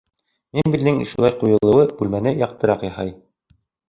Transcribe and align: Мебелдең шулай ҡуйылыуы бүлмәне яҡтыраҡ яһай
Мебелдең 0.59 0.95
шулай 1.11 1.29
ҡуйылыуы 1.43 1.83
бүлмәне 1.99 2.33
яҡтыраҡ 2.39 2.87
яһай 2.87 3.13